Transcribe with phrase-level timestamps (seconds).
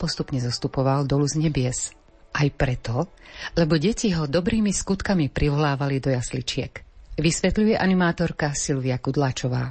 [0.00, 1.92] postupne zostupoval dolu z nebies.
[2.32, 3.12] Aj preto,
[3.52, 6.72] lebo deti ho dobrými skutkami privolávali do jasličiek.
[7.20, 9.68] Vysvetľuje animátorka Silvia Kudláčová.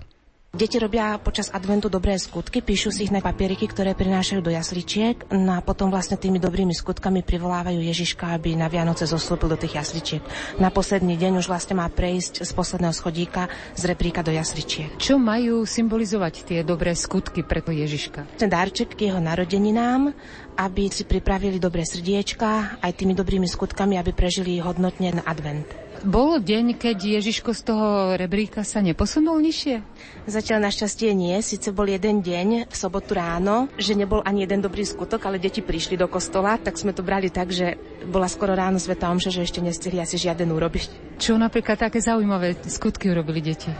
[0.50, 5.30] Deti robia počas adventu dobré skutky, píšu si ich na papieriky, ktoré prinášajú do jasličiek
[5.30, 9.77] no a potom vlastne tými dobrými skutkami privolávajú Ježiška, aby na Vianoce zostúpil do tých
[9.77, 10.26] jasličiek.
[10.58, 13.46] Na posledný deň už vlastne má prejsť z posledného schodíka
[13.77, 14.90] z repríka do jasličiek.
[14.98, 18.41] Čo majú symbolizovať tie dobré skutky pre Ježiška?
[18.41, 20.18] Ten darček k jeho narodeninám,
[20.58, 25.88] aby si pripravili dobré srdiečka aj tými dobrými skutkami, aby prežili hodnotne na advent.
[25.99, 29.84] Bol deň, keď Ježiško z toho rebríka sa neposunul nižšie?
[30.31, 31.35] Zatiaľ našťastie nie.
[31.44, 35.59] Sice bol jeden deň v sobotu ráno, že nebol ani jeden dobrý skutok, ale deti
[35.59, 37.76] prišli do kostola, tak sme to brali tak, že
[38.07, 41.20] bola skoro ráno Sveta Omša, že ešte nestihli asi žiaden urobiť.
[41.20, 43.71] Čo napríklad také zaujímavé skutky urobili deti?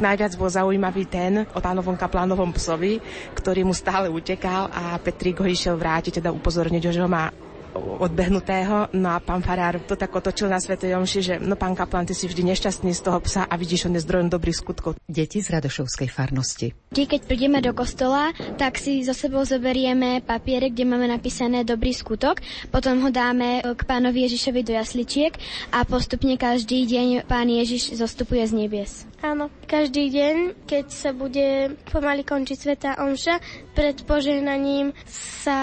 [0.00, 3.04] najviac bol zaujímavý ten o pánovom kaplánovom psovi,
[3.36, 7.28] ktorý mu stále utekal a Petrík ho išiel vrátiť, teda upozorniť ho, že ho má
[7.74, 8.92] odbehnutého.
[8.96, 12.14] No a pán Farár to tak otočil na Svetej Omši, že no pán Kaplan, ty
[12.14, 14.96] si vždy nešťastný z toho psa a vidíš, on je zdrojom dobrých skutkov.
[15.04, 16.72] Deti z Radošovskej farnosti.
[16.94, 21.90] Vždy, keď prídeme do kostola, tak si so sebou zoberieme papiere, kde máme napísané dobrý
[21.94, 25.34] skutok, potom ho dáme k pánovi Ježišovi do jasličiek
[25.74, 29.09] a postupne každý deň pán Ježiš zostupuje z nebies.
[29.20, 33.36] Áno, každý deň, keď sa bude pomaly končiť Sveta Omša,
[33.76, 34.96] pred požehnaním
[35.44, 35.60] sa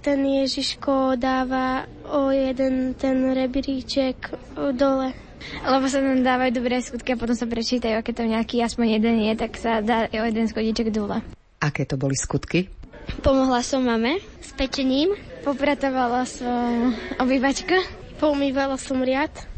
[0.00, 4.32] ten Ježiško dáva o jeden ten rebríček
[4.72, 5.12] dole.
[5.60, 9.16] Lebo sa tam dávajú dobré skutky a potom sa prečítajú, aké tam nejaký aspoň jeden
[9.28, 11.20] je, tak sa dá o jeden schodíček dole.
[11.60, 12.72] Aké to boli skutky?
[13.20, 15.12] Pomohla som mame s pečením.
[15.44, 17.76] Popratovala som obývačka.
[18.20, 19.49] Poumývala som riad.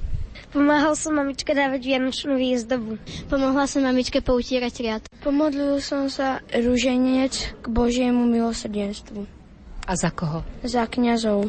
[0.52, 3.00] Pomáhal som mamičke dávať vianočnú výzdobu.
[3.32, 5.02] Pomohla som mamičke poutierať riad.
[5.24, 9.24] Pomodlil som sa rúženec k Božiemu milosrdenstvu.
[9.88, 10.44] A za koho?
[10.60, 11.48] Za kňazov.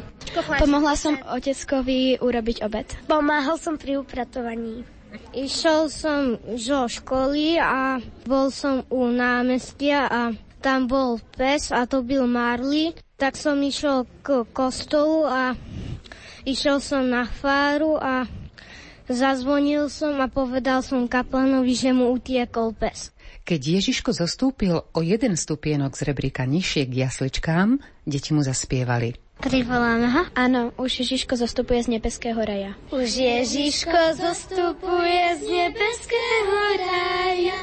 [0.55, 2.87] Pomohla som oteckovi urobiť obed.
[3.05, 4.87] Pomáhal som pri upratovaní.
[5.35, 10.21] Išiel som zo školy a bol som u námestia a
[10.63, 12.95] tam bol pes a to byl Marley.
[13.19, 15.53] Tak som išiel k kostolu a
[16.47, 18.25] išiel som na fáru a
[19.09, 23.11] Zazvonil som a povedal som kaplanovi, že mu utiekol pes.
[23.43, 29.19] Keď Ježiško zostúpil o jeden stupienok z rebríka nižšie k jasličkám, deti mu zaspievali.
[29.43, 30.23] Privoláme ho?
[30.39, 32.79] Áno, už Ježiško zostupuje z nebeského raja.
[32.95, 37.59] Už Ježiško zostupuje z nebeského raja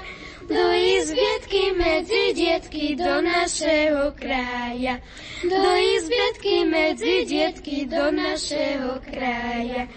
[0.51, 4.99] do izbietky medzi dietky do našeho kraja.
[5.47, 9.89] Do izbietky medzi dietky do našeho kraja.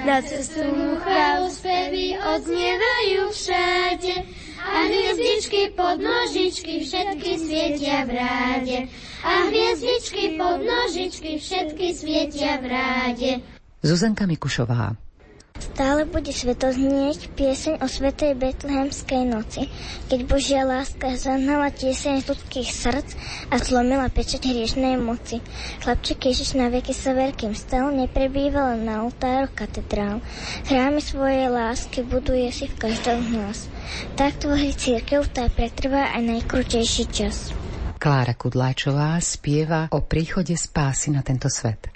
[0.00, 4.14] Na cestu mu chválu spevy odznievajú všade
[4.64, 8.78] a hviezdičky pod nožičky všetky svietia v ráde.
[9.20, 13.30] A hviezdičky pod nožičky všetky svietia v ráde.
[13.84, 14.96] Zuzanka Mikušová
[15.72, 19.72] Stále bude sveto znieť pieseň o svetej betlehemskej noci,
[20.08, 23.08] keď Božia láska zahnala tieseň ľudských srdc
[23.48, 25.40] a zlomila pečať hriešnej moci.
[25.80, 30.20] Chlapček Ježiš na veky sa veľkým stal, neprebýval na oltáru katedrál.
[30.68, 33.58] Chrámy svojej lásky buduje si v každom z nás.
[34.16, 37.48] Tak tvorí církev, tá pretrvá aj najkrutejší čas.
[37.96, 41.86] Klára Kudláčová spieva o príchode spásy na tento svet.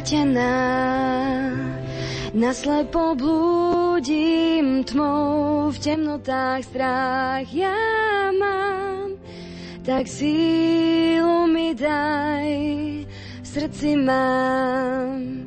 [0.00, 0.56] Stratená.
[2.32, 7.76] Naslepo blúdim tmou, v temnotách strach ja
[8.32, 9.20] mám.
[9.84, 12.48] Tak sílu mi daj,
[13.44, 15.44] v srdci mám.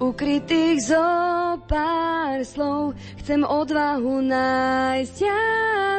[0.00, 1.08] Ukrytých zo
[1.68, 5.42] pár slov, chcem odvahu nájsť a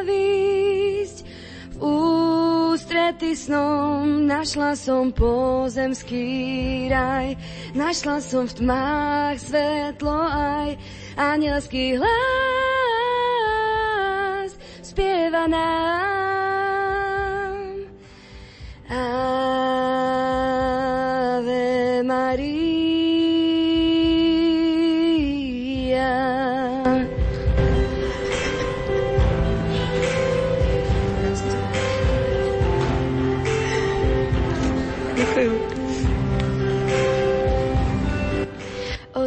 [0.02, 1.18] výjsť.
[1.70, 1.76] V
[2.94, 7.34] ústrety snom našla som pozemský raj,
[7.74, 10.78] našla som v tmách svetlo aj
[11.18, 12.14] anielský hlas
[14.78, 15.74] spieva nám.
[18.86, 19.26] Ave
[22.06, 22.73] Maria.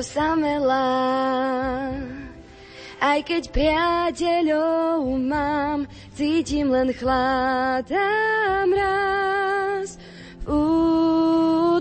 [0.08, 1.92] Osamelá.
[2.98, 5.84] Aj keď priateľov mám,
[6.16, 10.00] cítim len chlad a mraz.
[10.48, 10.56] V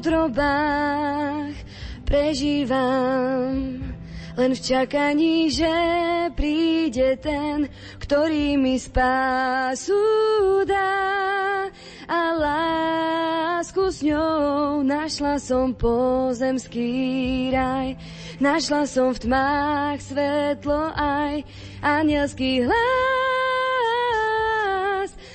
[0.03, 1.55] útrobách
[2.03, 3.79] prežívam
[4.37, 5.71] len v čakaní, že
[6.35, 7.71] príde ten,
[8.03, 10.03] ktorý mi spásu
[10.67, 11.66] dá.
[12.07, 17.99] A lásku s ňou našla som pozemský raj.
[18.39, 21.43] Našla som v tmách svetlo aj
[21.83, 22.87] anielský hlas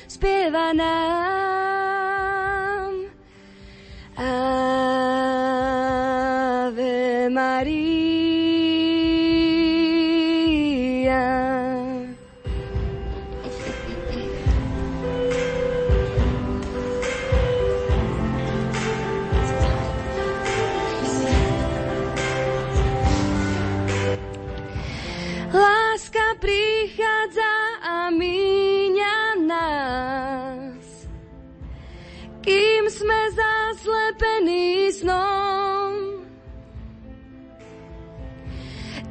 [0.07, 0.91] spieva nám.
[4.15, 4.47] Ave
[7.27, 8.10] Maria.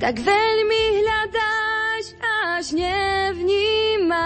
[0.00, 2.16] Tak veľmi hľadáš,
[2.56, 4.16] až nevnímaš,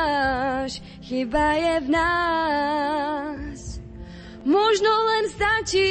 [1.02, 3.82] chyba je v nás.
[4.46, 5.90] Možno len stačí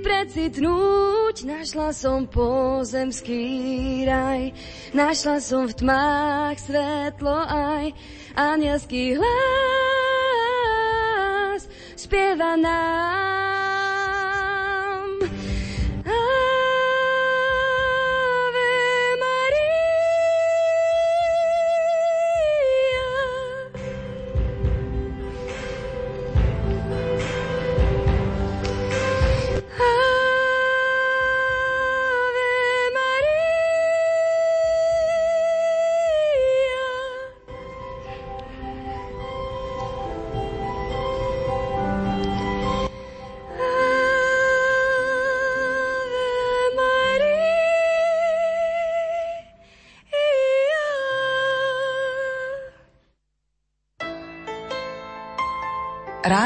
[0.00, 3.44] precitnúť, našla som pozemský
[4.08, 4.56] raj,
[4.96, 7.92] našla som v tmách svetlo aj
[8.32, 9.28] anielský hlas
[12.00, 13.17] spieva nás.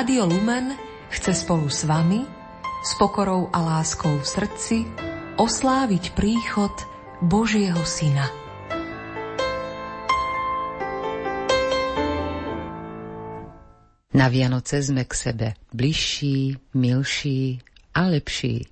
[0.02, 0.74] Rádio Lumen
[1.14, 2.26] chce spolu s vami,
[2.82, 4.82] s pokorou a láskou v srdci,
[5.38, 6.74] osláviť príchod
[7.22, 8.26] Božieho Syna.
[14.10, 17.62] Na Vianoce sme k sebe bližší, milší
[17.94, 18.66] a lepší.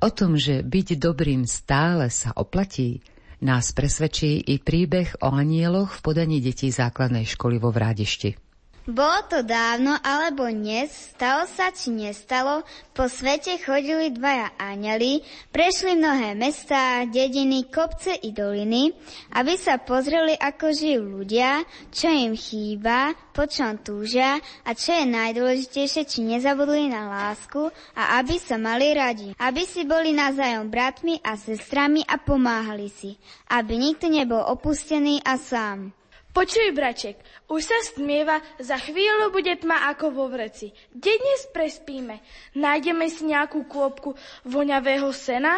[0.00, 3.04] O tom, že byť dobrým stále sa oplatí,
[3.44, 8.45] nás presvedčí i príbeh o anieloch v podaní detí základnej školy vo Vrádišti.
[8.86, 12.62] Bolo to dávno alebo dnes, stalo sa či nestalo,
[12.94, 18.94] po svete chodili dvaja áneli, prešli mnohé mestá, dediny, kopce i doliny,
[19.34, 25.02] aby sa pozreli, ako žijú ľudia, čo im chýba, po čom túžia a čo je
[25.02, 27.66] najdôležitejšie, či nezabudli na lásku
[27.98, 33.18] a aby sa mali radi, aby si boli navzájom bratmi a sestrami a pomáhali si,
[33.50, 35.90] aby nikto nebol opustený a sám.
[36.36, 37.16] Počuj, braček,
[37.48, 40.68] už sa stmieva, za chvíľu bude tma ako vo vreci.
[40.92, 42.20] Kde dnes prespíme?
[42.52, 44.12] Nájdeme si nejakú kôpku
[44.44, 45.56] voňavého sena?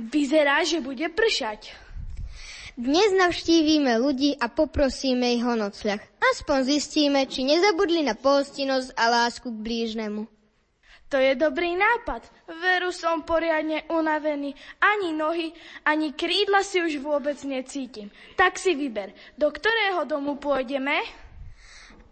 [0.00, 1.76] Vyzerá, že bude pršať.
[2.80, 6.00] Dnes navštívime ľudí a poprosíme ich o nocľah.
[6.32, 10.37] Aspoň zistíme, či nezabudli na pohostinnosť a lásku k blížnemu.
[11.08, 12.28] To je dobrý nápad.
[12.60, 14.52] Veru som poriadne unavený.
[14.76, 15.56] Ani nohy,
[15.88, 18.12] ani krídla si už vôbec necítim.
[18.36, 21.00] Tak si vyber, do ktorého domu pôjdeme?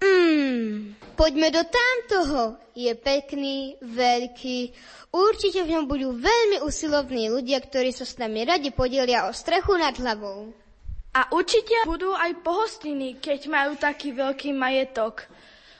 [0.00, 2.56] Hmm, poďme do tamtoho.
[2.72, 4.72] Je pekný, veľký.
[5.12, 9.76] Určite v ňom budú veľmi usilovní ľudia, ktorí sa s nami radi podelia o strechu
[9.76, 10.52] nad hlavou.
[11.16, 15.24] A určite budú aj pohostiny, keď majú taký veľký majetok.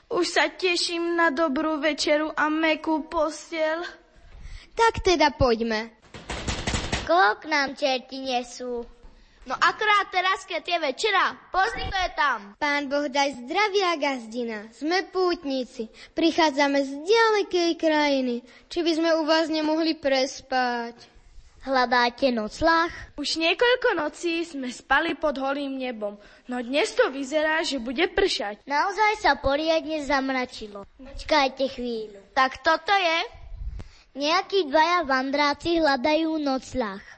[0.07, 3.83] Už sa teším na dobrú večeru a mekú postiel.
[4.71, 5.99] Tak teda poďme.
[7.03, 8.87] Koho k nám čerti nesú?
[9.47, 12.55] No akorát teraz, keď je večera, pozri, je tam.
[12.59, 14.67] Pán Boh daj zdravia gazdina.
[14.75, 15.91] Sme pútnici.
[16.15, 18.43] Prichádzame z ďalekej krajiny.
[18.71, 21.16] Či by sme u vás nemohli prespať?
[21.67, 22.95] Hľadáte noclách?
[23.19, 26.15] Už niekoľko nocí sme spali pod holým nebom,
[26.47, 28.63] no dnes to vyzerá, že bude pršať.
[28.71, 30.87] Naozaj sa poriadne zamračilo.
[30.95, 32.23] Počkajte chvíľu.
[32.39, 33.19] Tak toto je?
[34.15, 37.16] Nejakí dvaja vandráci hľadajú noclách.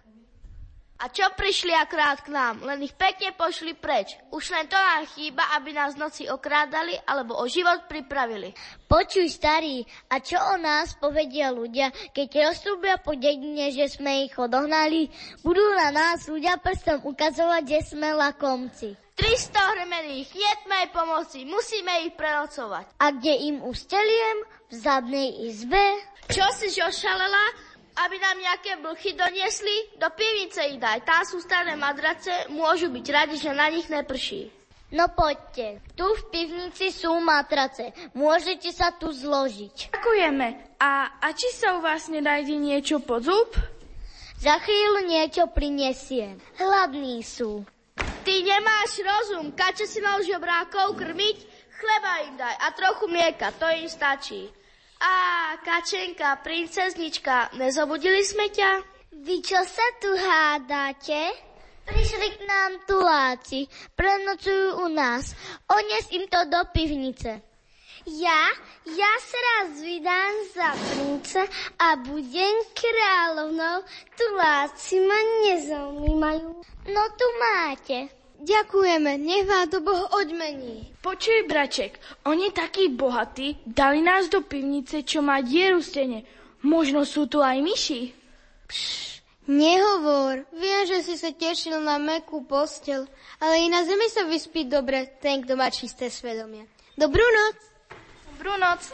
[0.99, 2.59] A čo prišli akrát k nám?
[2.67, 4.19] Len ich pekne pošli preč.
[4.35, 8.50] Už len to nám chýba, aby nás noci okrádali alebo o život pripravili.
[8.90, 14.35] Počuj, starý, a čo o nás povedia ľudia, keď roztrúbia po dedine, že sme ich
[14.35, 15.07] odohnali?
[15.47, 18.99] Budú na nás ľudia prstom ukazovať, že sme lakomci.
[19.14, 22.99] 300 hremených, jedmej pomoci, musíme ich prenocovať.
[22.99, 24.47] A kde im usteliem?
[24.71, 25.81] V zadnej izbe?
[26.26, 27.68] Čo si ošalela?
[28.07, 29.99] Aby nám nejaké blchy doniesli?
[29.99, 34.55] Do pivnice ich daj, tam sú staré madrace, môžu byť radi, že na nich neprší.
[34.88, 39.93] No poďte, tu v pivnici sú matrace, môžete sa tu zložiť.
[39.93, 40.81] Ďakujeme.
[40.81, 43.52] A, a či sa u vás nedajde niečo pod zub?
[44.38, 46.40] Za chvíľu niečo prinesiem.
[46.57, 47.67] Hladní sú.
[48.25, 51.38] Ty nemáš rozum, kače si mal žobrákov krmiť?
[51.78, 54.49] Chleba im daj a trochu mlieka, to im stačí.
[54.99, 55.14] A
[55.62, 58.83] kačenka, princeznička, nezobudili sme ťa?
[59.14, 61.31] Vy čo sa tu hádate?
[61.87, 63.64] Prišli k nám tuláci,
[63.95, 65.33] prenocujú u nás.
[65.71, 67.40] Ones im to do pivnice.
[68.09, 68.43] Ja,
[68.88, 71.40] ja sa raz vydám za prince
[71.76, 73.85] a budem kráľovnou.
[74.17, 76.49] Tuláci ma nezaujímajú.
[76.88, 78.18] No tu máte.
[78.38, 80.95] Ďakujeme, nech vám to Boh odmení.
[81.02, 86.23] Počuj, braček, oni takí bohatí, dali nás do pivnice, čo má dieru stene.
[86.62, 88.14] Možno sú tu aj myši.
[88.71, 89.18] Pš,
[89.49, 93.09] Nehovor, viem, že si sa tešil na mekú postel,
[93.40, 96.68] ale i na zemi sa vyspí dobre ten, kto má čisté svedomie.
[97.00, 97.57] Dobrú noc.
[98.37, 98.92] Dobrú noc.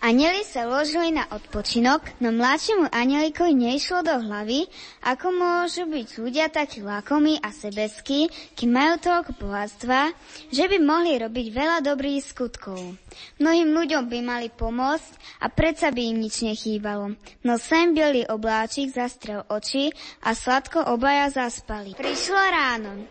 [0.00, 4.64] Aneli sa ložili na odpočinok, no mladšiemu anielikovi neišlo do hlavy,
[5.04, 10.08] ako môžu byť ľudia takí lakomí a sebeskí, kým majú toľko bohatstva,
[10.48, 12.80] že by mohli robiť veľa dobrých skutkov.
[13.44, 17.12] Mnohým ľuďom by mali pomôcť a predsa by im nič nechýbalo.
[17.44, 19.92] No sem bielý obláčik zastrel oči
[20.24, 21.92] a sladko obaja zaspali.
[21.92, 23.04] Prišlo ráno.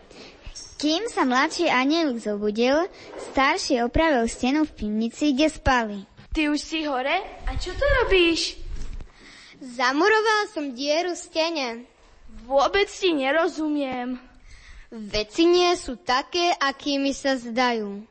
[0.80, 2.88] Kým sa mladší anielik zobudil,
[3.30, 6.09] starší opravil stenu v pivnici, kde spali.
[6.30, 7.18] Ty už si hore?
[7.50, 8.54] A čo to robíš?
[9.58, 11.68] Zamuroval som dieru v stene.
[12.46, 14.14] Vôbec ti nerozumiem.
[14.94, 18.06] Veci nie sú také, akými sa zdajú.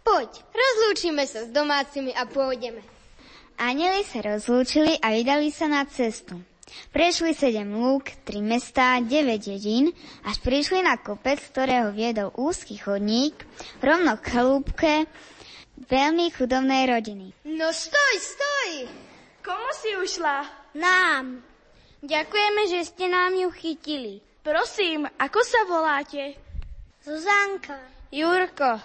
[0.00, 2.80] Poď, rozlúčime sa s domácimi a pôjdeme.
[3.60, 6.40] Anjeli sa rozlúčili a vydali sa na cestu.
[6.90, 9.92] Prešli sedem lúk, tri mestá, deväť dedín,
[10.24, 13.36] až prišli na kopec, ktorého viedol úzky chodník,
[13.84, 15.06] rovno k chalúbke,
[15.84, 17.32] veľmi chudobnej rodiny.
[17.44, 18.70] No stoj, stoj!
[19.44, 20.48] Komu si ušla?
[20.74, 21.44] Nám.
[22.04, 24.24] Ďakujeme, že ste nám ju chytili.
[24.44, 26.36] Prosím, ako sa voláte?
[27.04, 27.76] Zuzanka.
[28.08, 28.80] Jurko.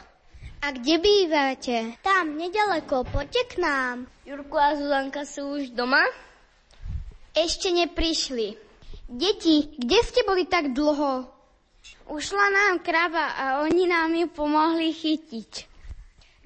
[0.60, 1.96] A kde bývate?
[2.04, 4.08] Tam, nedaleko, poďte k nám.
[4.28, 6.04] Jurko a Zuzanka sú už doma?
[7.32, 8.60] Ešte neprišli.
[9.08, 11.24] Deti, kde ste boli tak dlho?
[12.12, 15.70] Ušla nám krava a oni nám ju pomohli chytiť.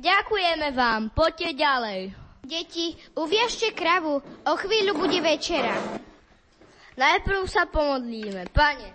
[0.03, 2.01] Ďakujeme vám, poďte ďalej.
[2.43, 5.79] Deti, uviažte kravu, o chvíľu bude večera.
[6.99, 8.51] Najprv sa pomodlíme.
[8.51, 8.91] Pane,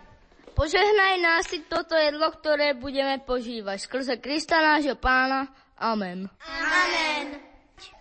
[0.52, 3.88] požehnaj nás si toto jedlo, ktoré budeme požívať.
[3.88, 5.48] Skrze Krista nášho pána.
[5.80, 6.28] Amen.
[6.44, 7.40] Amen.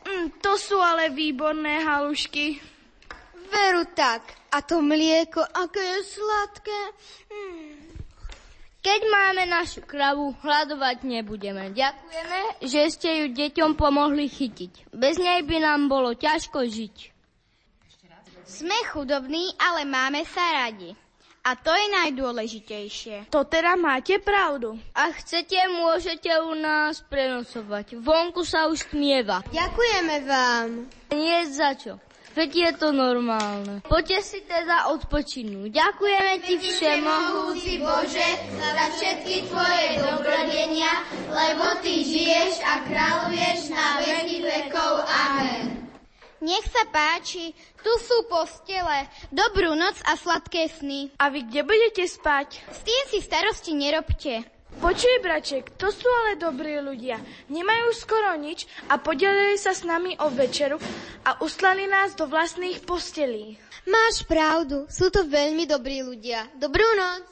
[0.04, 2.60] Mm, to sú ale výborné halušky.
[3.48, 4.36] Veru tak.
[4.52, 6.82] A to mlieko, aké je sladké.
[7.32, 7.87] Mm.
[8.88, 11.76] Keď máme našu kravu, hľadovať nebudeme.
[11.76, 14.96] Ďakujeme, že ste ju deťom pomohli chytiť.
[14.96, 17.12] Bez nej by nám bolo ťažko žiť.
[18.48, 20.96] Sme chudobní, ale máme sa radi.
[21.44, 23.28] A to je najdôležitejšie.
[23.28, 24.80] To teda máte pravdu.
[24.96, 28.00] Ak chcete, môžete u nás prenocovať.
[28.00, 29.44] Vonku sa už tmieva.
[29.52, 30.68] Ďakujeme vám.
[31.12, 32.00] Nie za čo.
[32.38, 33.82] Veď je to normálne.
[33.82, 35.74] Poďte si teda odpočinúť.
[35.74, 38.30] Ďakujeme ti všemohúci Bože
[38.62, 41.02] za všetky tvoje dobrodenia,
[41.34, 45.02] lebo ty žiješ a kráľuješ na veky vekov.
[45.10, 45.90] Amen.
[46.38, 49.10] Nech sa páči, tu sú postele.
[49.34, 51.10] Dobrú noc a sladké sny.
[51.18, 52.62] A vy kde budete spať?
[52.70, 54.46] S tým si starosti nerobte.
[54.78, 57.18] Počuj, braček, to sú ale dobrí ľudia.
[57.50, 60.78] Nemajú skoro nič a podelili sa s nami o večeru
[61.26, 63.58] a uslali nás do vlastných postelí.
[63.90, 66.46] Máš pravdu, sú to veľmi dobrí ľudia.
[66.62, 67.26] Dobrú noc.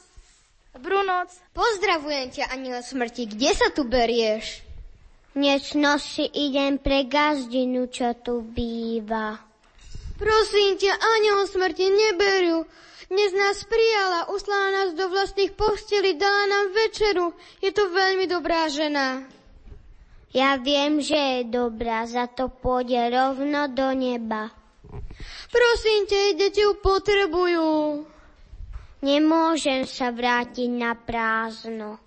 [0.74, 1.30] Dobrú noc.
[1.54, 3.30] Pozdravujem ťa, aniel smrti.
[3.30, 4.66] Kde sa tu berieš?
[5.38, 9.38] Dnes noci idem pre gazdinu, čo tu býva.
[10.18, 12.66] Prosím ťa, aniel smrti, neberú.
[13.06, 17.38] Dnes nás prijala, uslala nás do vlastných postelí, dala nám večeru.
[17.62, 19.30] Je to veľmi dobrá žena.
[20.34, 24.50] Ja viem, že je dobrá, za to pôjde rovno do neba.
[25.54, 28.04] Prosím ťa, deti ju potrebujú.
[29.06, 32.02] Nemôžem sa vrátiť na prázdno.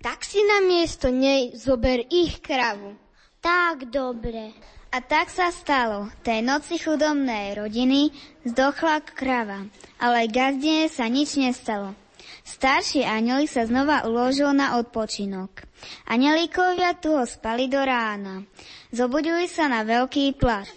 [0.00, 2.96] Tak si na miesto nej zober ich kravu.
[3.44, 4.56] Tak dobre.
[4.90, 6.10] A tak sa stalo.
[6.26, 8.10] Tej noci chudobnej rodiny
[8.42, 9.62] zdochla krava,
[10.02, 11.94] ale gazdine sa nič nestalo.
[12.42, 15.62] Starší anielik sa znova uložil na odpočinok.
[16.10, 18.42] Anielikovia tu ho spali do rána.
[18.90, 20.74] Zobudili sa na veľký plač.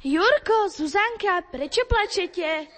[0.00, 2.68] Jurko, Zuzanka, prečo plačete?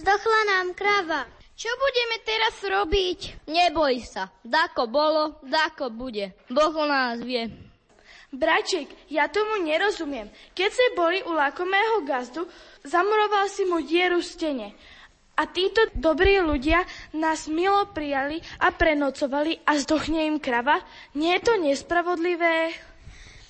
[0.00, 1.24] Zdochla nám krava.
[1.54, 3.46] Čo budeme teraz robiť?
[3.46, 6.34] Neboj sa, dako bolo, dako bude.
[6.50, 7.46] Boh nás vie.
[8.34, 10.26] Braček, ja tomu nerozumiem.
[10.58, 12.50] Keď ste boli u lakomého gazdu,
[12.82, 14.68] zamuroval si mu dieru v stene.
[15.38, 16.82] A títo dobrí ľudia
[17.14, 20.82] nás milo prijali a prenocovali a zdochne im krava?
[21.14, 22.74] Nie je to nespravodlivé?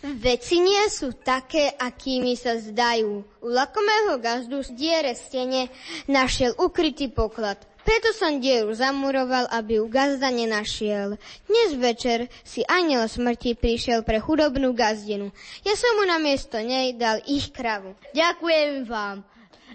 [0.05, 3.25] Veci nie sú také, akými sa zdajú.
[3.41, 5.73] U lakomého gazdu z diere stene
[6.05, 7.65] našiel ukrytý poklad.
[7.85, 11.21] Preto som dieru zamuroval, aby ju gazda nenašiel.
[11.45, 15.29] Dnes večer si aniel smrti prišiel pre chudobnú gazdinu.
[15.69, 17.93] Ja som mu na miesto nej dal ich kravu.
[18.17, 19.21] Ďakujem vám.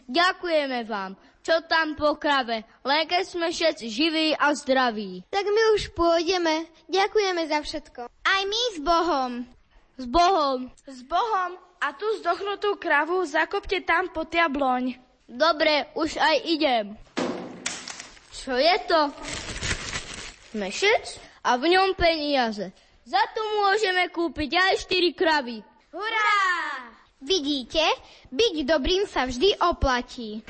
[0.10, 1.14] Ďakujeme vám.
[1.46, 2.66] Čo tam po krave?
[2.82, 5.22] Len keď sme všetci živí a zdraví.
[5.30, 6.66] Tak my už pôjdeme.
[6.90, 8.10] Ďakujeme za všetko.
[8.10, 9.32] Aj my s Bohom.
[10.02, 10.60] S Bohom.
[10.90, 11.52] S Bohom.
[11.78, 14.98] A tú zdochnutú kravu zakopte tam po jabloň.
[15.30, 16.98] Dobre, už aj idem.
[18.50, 19.02] Čo je to?
[20.58, 21.22] Mešec?
[21.46, 22.74] A v ňom peniaze.
[23.06, 25.62] Za to môžeme kúpiť aj 4 kravy.
[25.94, 26.34] Hurá!
[27.22, 27.86] Vidíte,
[28.34, 30.42] byť dobrým sa vždy oplatí.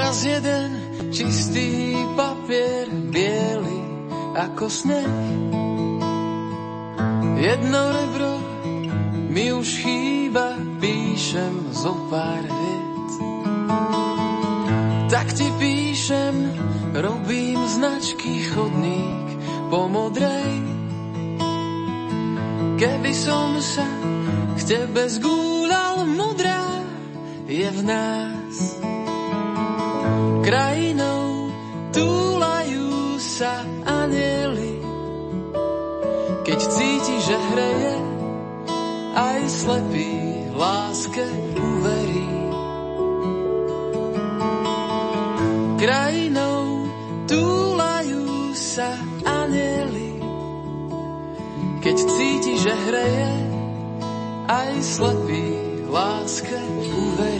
[0.00, 0.79] raz jeden
[1.10, 3.82] čistý papier, biely
[4.38, 5.14] ako sneh.
[7.40, 8.34] Jedno rebro
[9.30, 13.10] mi už chýba, píšem zo pár viet.
[15.10, 16.34] Tak ti píšem,
[16.94, 19.26] robím značky chodník
[19.66, 20.62] po modrej.
[22.78, 23.84] Keby som sa
[24.56, 26.64] k tebe zgúľal, modrá
[27.50, 28.79] je v nás
[30.50, 31.54] krajinou
[31.94, 34.82] túlajú sa anieli.
[36.42, 37.94] Keď cíti, že hreje,
[39.14, 40.10] aj slepý
[40.50, 41.22] láske
[41.54, 42.30] uverí.
[45.78, 46.90] Krajinou
[47.30, 50.18] túlajú sa anieli.
[51.78, 53.34] Keď cíti, že hreje,
[54.50, 55.46] aj slepý
[55.86, 57.39] láske uverí.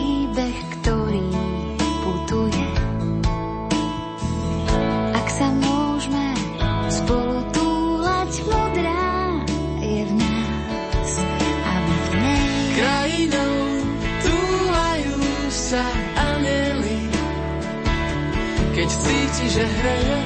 [19.41, 20.20] cíti, že hreje,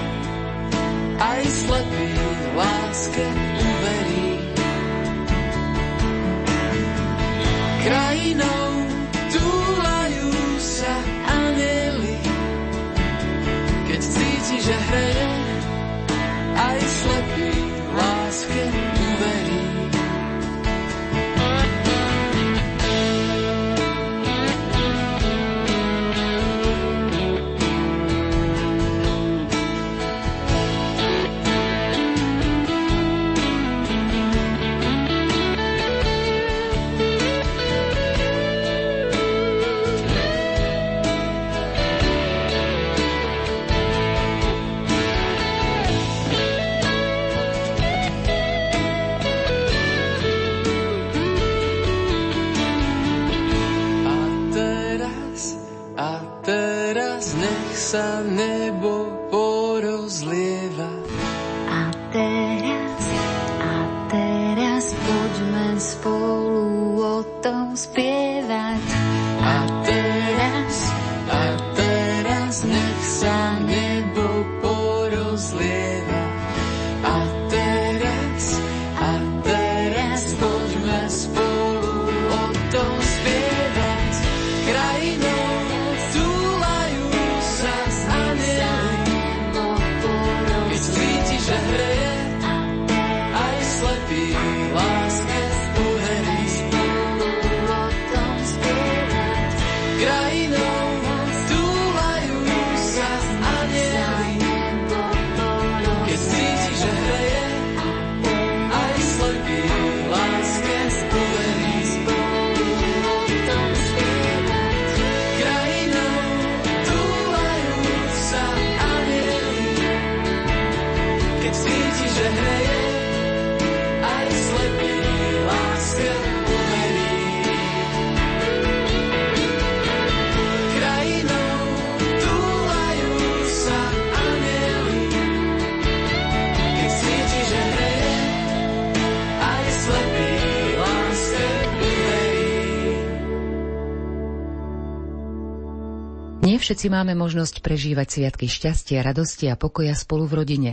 [146.46, 150.72] Nie všetci máme možnosť prežívať sviatky šťastia, radosti a pokoja spolu v rodine.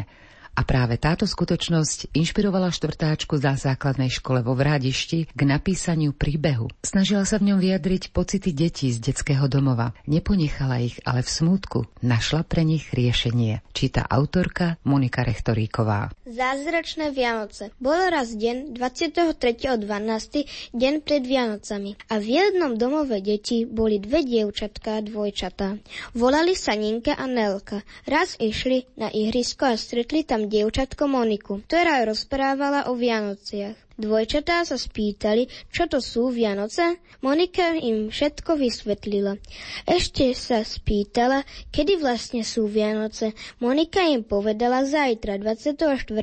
[0.53, 6.69] A práve táto skutočnosť inšpirovala štvrtáčku na základnej škole vo Vrádišti k napísaniu príbehu.
[6.85, 9.97] Snažila sa v ňom vyjadriť pocity detí z detského domova.
[10.05, 13.65] Neponechala ich, ale v smútku našla pre nich riešenie.
[13.73, 16.13] Číta autorka Monika Rechtoríková.
[16.29, 17.73] Zázračné Vianoce.
[17.81, 20.77] Bolo raz deň 23.12.
[20.77, 25.81] deň pred Vianocami a v jednom domove detí boli dve dievčatka a dvojčatá.
[26.13, 27.81] Volali sa Ninka a Nelka.
[28.05, 33.92] Raz išli na ihrisko a stretli tam dievčatko Moniku, ktorá rozprávala o Vianociach.
[34.03, 36.99] Dvojčatá sa spýtali, čo to sú Vianoce.
[37.23, 39.39] Monika im všetko vysvetlila.
[39.87, 43.31] Ešte sa spýtala, kedy vlastne sú Vianoce.
[43.63, 46.19] Monika im povedala zajtra, 24.12.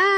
[0.00, 0.12] Á,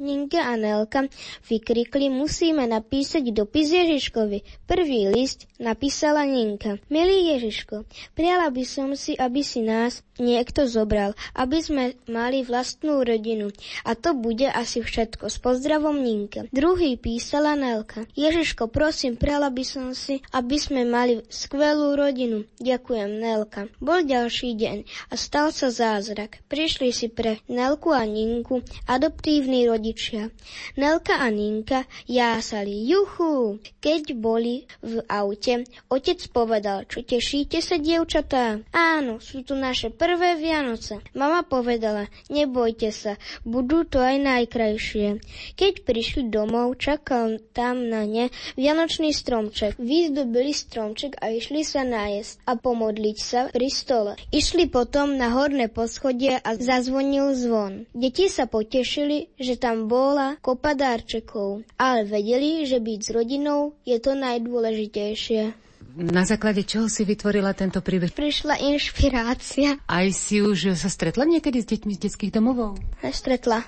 [0.00, 1.12] Ninka a Nelka
[1.44, 4.64] vykrikli, musíme napísať dopis Ježiškovi.
[4.64, 6.80] Prvý list napísala Ninka.
[6.88, 7.84] Milý Ježiško,
[8.16, 13.52] prijala by som si, aby si nás niekto zobral, aby sme mali vlastnú rodinu.
[13.84, 15.28] A to bude asi všetko.
[15.28, 15.36] S
[15.66, 16.46] pozdravom Ninka.
[16.54, 18.06] Druhý písala Nelka.
[18.14, 22.46] Ježiško, prosím, prala by som si, aby sme mali skvelú rodinu.
[22.62, 23.66] Ďakujem, Nelka.
[23.82, 26.38] Bol ďalší deň a stal sa zázrak.
[26.46, 30.30] Prišli si pre Nelku a Ninku adoptívni rodičia.
[30.78, 33.58] Nelka a Ninka jásali juchu.
[33.82, 38.62] Keď boli v aute, otec povedal, čo tešíte sa, dievčatá?
[38.70, 41.02] Áno, sú tu naše prvé Vianoce.
[41.10, 45.18] Mama povedala, nebojte sa, budú to aj najkrajšie.
[45.56, 48.28] Keď prišli domov, čakal tam na ne
[48.60, 49.80] vianočný stromček.
[49.80, 54.12] Vyzdobili stromček a išli sa nájsť a pomodliť sa pri stole.
[54.36, 57.88] Išli potom na horné poschodie a zazvonil zvon.
[57.96, 63.96] Deti sa potešili, že tam bola kopa dárčekov, ale vedeli, že byť s rodinou je
[63.96, 65.56] to najdôležitejšie.
[65.96, 68.12] Na základe čoho si vytvorila tento príbeh?
[68.12, 69.80] Prišla inšpirácia.
[69.88, 72.76] Aj si už sa stretla niekedy s deťmi z detských domovov?
[73.00, 73.64] Stretla.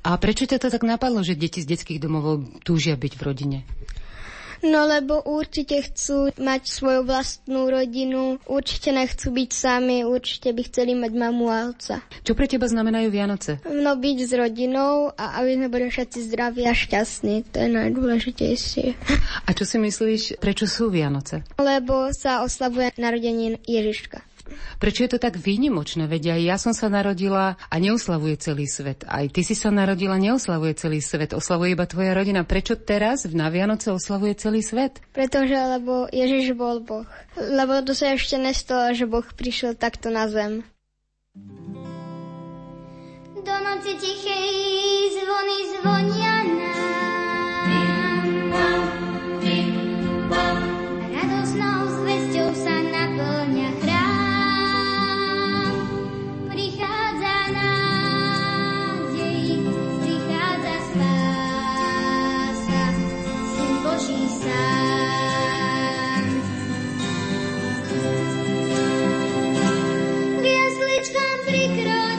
[0.00, 3.58] A prečo ťa to tak napadlo, že deti z detských domovov túžia byť v rodine?
[4.60, 10.92] No lebo určite chcú mať svoju vlastnú rodinu, určite nechcú byť sami, určite by chceli
[10.92, 12.04] mať mamu a otca.
[12.20, 13.64] Čo pre teba znamenajú Vianoce?
[13.64, 18.86] No byť s rodinou a aby sme boli všetci zdraví a šťastní, to je najdôležitejšie.
[19.48, 21.40] A čo si myslíš, prečo sú Vianoce?
[21.56, 24.20] Lebo sa oslavuje narodenie Ježiška.
[24.78, 26.06] Prečo je to tak výnimočné?
[26.06, 29.04] Veď aj ja som sa narodila a neoslavuje celý svet.
[29.08, 31.32] Aj ty si sa narodila, neoslavuje celý svet.
[31.32, 32.44] Oslavuje iba tvoja rodina.
[32.46, 35.00] Prečo teraz na Vianoce oslavuje celý svet?
[35.16, 37.08] Pretože, lebo Ježiš bol Boh.
[37.36, 40.62] Lebo to sa ešte nestalo, že Boh prišiel takto na zem.
[43.40, 44.48] Do noci tichej
[45.16, 46.80] zvony zvonia nám.
[51.10, 53.79] Radosnou zvesťou sa naplňa
[71.00, 72.09] jasličkám prikroč,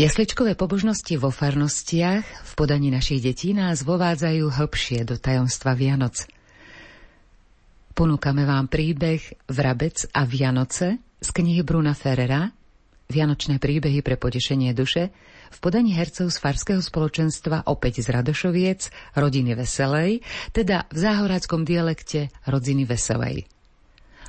[0.00, 6.24] Jesličkové pobožnosti vo farnostiach v podaní našich detí nás vovádzajú hlbšie do tajomstva Vianoc.
[7.92, 12.48] Ponúkame vám príbeh Vrabec a Vianoce z knihy Bruna Ferrera
[13.12, 15.12] Vianočné príbehy pre potešenie duše
[15.52, 18.88] v podaní hercov z Farského spoločenstva opäť z Radošoviec,
[19.20, 20.24] rodiny Veselej,
[20.56, 23.44] teda v záhoráckom dialekte rodziny Veselej.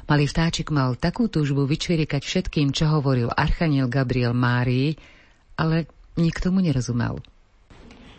[0.03, 5.20] Malý vtáčik mal takú túžbu vyčvirikať všetkým, čo hovoril Archaniel Gabriel Márii,
[5.55, 7.19] ale nikto mu nerozumel.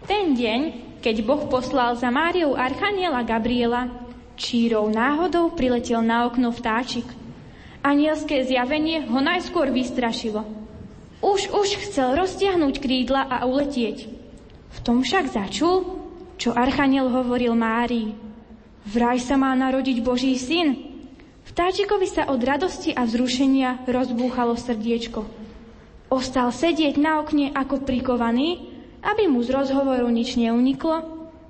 [0.02, 0.60] Ten deň,
[0.98, 3.86] keď Boh poslal za Máriou Archaniela Gabriela,
[4.34, 7.06] čírou náhodou priletel na okno vtáčik.
[7.82, 10.42] Anielské zjavenie ho najskôr vystrašilo.
[11.22, 14.10] Už, už chcel roztiahnuť krídla a uletieť.
[14.72, 16.02] V tom však začul,
[16.34, 18.18] čo Archaniel hovoril Márii.
[18.82, 20.74] Vraj sa má narodiť Boží syn.
[21.46, 25.41] Vtáčikovi sa od radosti a vzrušenia rozbúchalo srdiečko.
[26.12, 28.68] Ostal sedieť na okne ako prikovaný,
[29.00, 31.00] aby mu z rozhovoru nič neuniklo,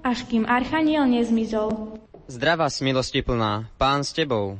[0.06, 1.98] až kým Archaniel nezmizol.
[2.30, 4.54] Zdravá si milosti plná, pán s tebou.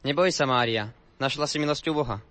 [0.00, 2.24] Neboj sa, Mária, našla si milosť u Boha.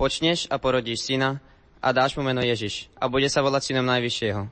[0.00, 1.36] Počneš a porodíš syna
[1.84, 4.48] a dáš mu meno Ježiš a bude sa volať synom Najvyššieho.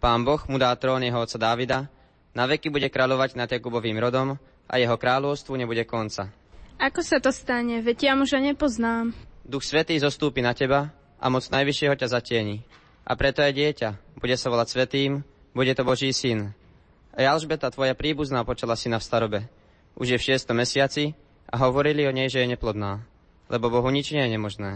[0.00, 1.92] Pán Boh mu dá trón jeho otca Dávida,
[2.32, 6.32] na veky bude kráľovať nad Jakubovým rodom a jeho kráľovstvu nebude konca.
[6.80, 9.12] Ako sa to stane, veď ja muža nepoznám.
[9.44, 12.64] Duch Svetý zostúpi na teba a moc Najvyššieho ťa zatieni.
[13.04, 15.20] A preto aj dieťa bude sa volať Svetým,
[15.52, 16.56] bude to Boží syn.
[17.12, 19.40] A Alžbeta, tvoja príbuzná, počala syna v starobe.
[20.00, 21.12] Už je v šiestom mesiaci
[21.50, 23.04] a hovorili o nej, že je neplodná.
[23.50, 24.72] Lebo Bohu nič nie je nemožné.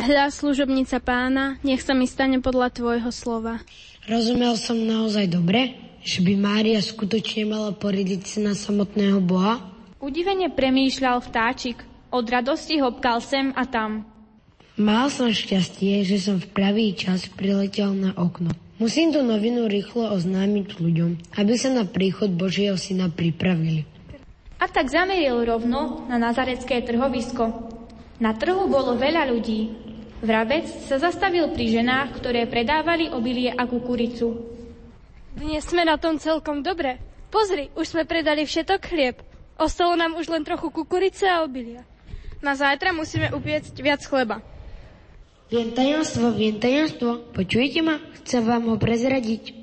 [0.00, 3.60] Hľa služobnica pána, nech sa mi stane podľa tvojho slova.
[4.08, 9.60] Rozumel som naozaj dobre, že by Mária skutočne mala porodiť syna samotného Boha?
[9.98, 11.82] Udivene premýšľal vtáčik.
[12.14, 14.11] Od radosti hopkal sem a tam.
[14.80, 18.56] Mal som šťastie, že som v pravý čas priletel na okno.
[18.80, 23.84] Musím tú novinu rýchlo oznámiť ľuďom, aby sa na príchod Božieho syna pripravili.
[24.56, 27.68] A tak zameril rovno na nazarecké trhovisko.
[28.16, 29.76] Na trhu bolo veľa ľudí.
[30.24, 34.40] Vrabec sa zastavil pri ženách, ktoré predávali obilie a kukuricu.
[35.36, 36.96] Dnes sme na tom celkom dobre.
[37.28, 39.20] Pozri, už sme predali všetok chlieb.
[39.60, 41.84] Ostalo nám už len trochu kukurice a obilia.
[42.40, 44.40] Na zajtra musíme upiecť viac chleba.
[45.48, 47.24] Viem tajomstvo, viem tajomstvo.
[47.32, 47.98] Počujete ma?
[48.22, 49.54] Chcem vám ho prezradiť.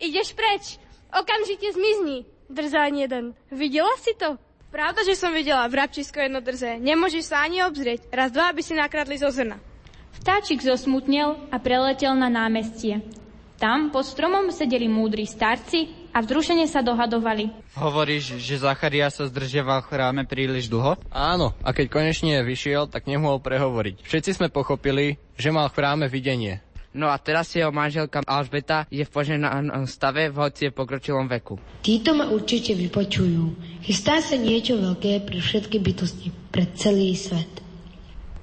[0.00, 0.76] Ideš preč.
[1.12, 2.28] Okamžite zmizni.
[2.50, 3.24] Drzán jeden.
[3.48, 4.36] Videla si to?
[4.70, 6.78] Pravda, že som videla vrabčisko jedno drze.
[6.78, 8.06] Nemôžeš sa ani obzrieť.
[8.14, 9.58] Raz, dva, aby si nakradli zo zrna.
[10.22, 13.02] Vtáčik zosmutnel a preletel na námestie.
[13.58, 17.50] Tam pod stromom sedeli múdri starci a vzrušene sa dohadovali.
[17.78, 20.98] Hovoríš, že Zacharia sa zdržiaval v chráme príliš dlho?
[21.10, 24.02] Áno, a keď konečne vyšiel, tak nemohol prehovoriť.
[24.02, 26.62] Všetci sme pochopili, že mal v chráme videnie.
[26.90, 31.54] No a teraz jeho manželka Alžbeta je v poženanom stave, v hoci je pokročilom veku.
[31.86, 33.54] Títo ma určite vypočujú.
[33.86, 37.62] Chystá sa niečo veľké pre všetky bytosti, pre celý svet.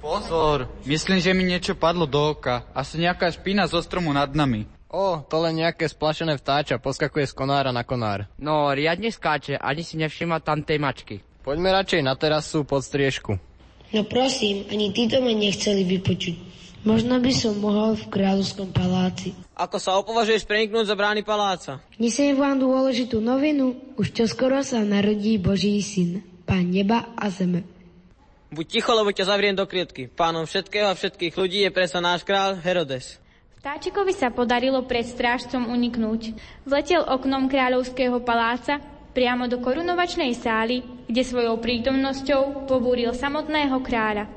[0.00, 2.64] Pozor, myslím, že mi niečo padlo do oka.
[2.72, 4.64] Asi nejaká špina zo stromu nad nami.
[4.88, 8.24] O, to len nejaké splašené vtáča, poskakuje z konára na konár.
[8.40, 11.20] No, riadne skáče, ani si nevšimla tam tej mačky.
[11.44, 13.36] Poďme radšej na terasu pod striežku.
[13.92, 16.36] No prosím, ani títo ma nechceli vypočuť.
[16.88, 19.36] Možno by som mohol v kráľovskom paláci.
[19.58, 21.84] Ako sa opovažuješ preniknúť za brány paláca?
[22.00, 23.76] Nesiem vám dôležitú novinu.
[24.00, 27.66] Už čoskoro sa narodí Boží syn, pán neba a zeme.
[28.48, 30.08] Buď ticho, lebo ťa zavriem do krietky.
[30.08, 33.20] Pánom všetkého a všetkých ľudí je presa náš král Herodes.
[33.58, 36.30] Vtáčikovi sa podarilo pred strážcom uniknúť.
[36.62, 38.78] Vletel oknom kráľovského paláca
[39.10, 44.30] priamo do korunovačnej sály, kde svojou prítomnosťou pobúril samotného kráľa.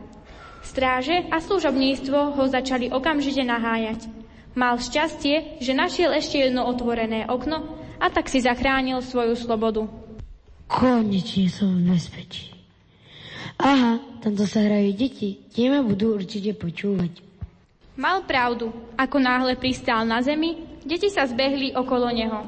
[0.66, 4.10] Stráže a služobníctvo ho začali okamžite nahájať.
[4.58, 9.86] Mal šťastie, že našiel ešte jedno otvorené okno a tak si zachránil svoju slobodu.
[10.66, 12.50] Konečne som v bezpečí.
[13.62, 17.31] Aha, tamto sa hrajú deti, tie ma budú určite počúvať.
[18.00, 18.72] Mal pravdu.
[18.96, 20.56] Ako náhle pristál na zemi,
[20.88, 22.40] deti sa zbehli okolo neho.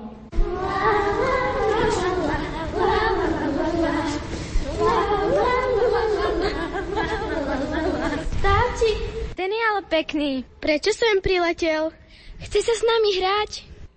[8.39, 8.89] Stáci,
[9.36, 10.32] ten je ale pekný.
[10.63, 11.91] Prečo sem priletel?
[12.39, 13.51] Chce sa s nami hrať?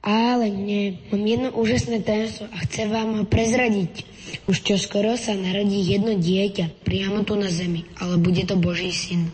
[0.07, 4.07] Ale nie, mám jedno úžasné tajomstvo a chcem vám ho prezradiť.
[4.51, 9.31] Už čoskoro sa narodí jedno dieťa priamo tu na zemi, ale bude to Boží syn.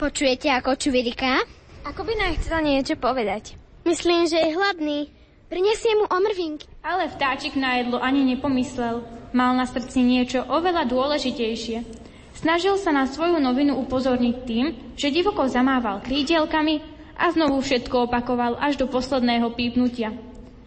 [0.00, 1.44] Počujete, ako čuviriká?
[1.84, 3.52] Ako by nám chcela niečo povedať.
[3.84, 5.12] Myslím, že je hladný.
[5.52, 6.64] Prinesie mu omrvinky.
[6.80, 9.04] Ale vtáčik na jedlo ani nepomyslel.
[9.36, 11.84] Mal na srdci niečo oveľa dôležitejšie.
[12.32, 16.80] Snažil sa na svoju novinu upozorniť tým, že divoko zamával krídielkami
[17.20, 20.16] a A znovu všetko opakoval až do posledného pípnutia.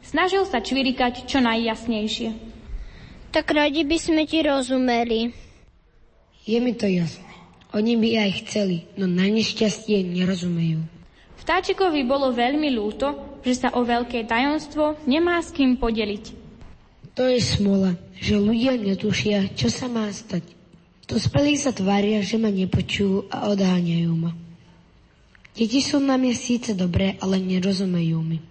[0.06, 2.30] Snažil sa čvirikať čo najjasnejšie.
[3.34, 5.34] Tak radi by sme ti rozumeli.
[6.46, 7.33] Je mi to jasné.
[7.74, 10.86] Oni by aj chceli, no na nešťastie nerozumejú.
[11.42, 16.26] Vtáčikovi bolo veľmi ľúto, že sa o veľké tajomstvo nemá s kým podeliť.
[17.18, 20.46] To je smola, že ľudia netušia, čo sa má stať.
[21.10, 24.32] Dospelí sa tvária, že ma nepočujú a odháňajú ma.
[25.54, 28.42] Deti sú na mňa síce dobré, ale nerozumejú mi.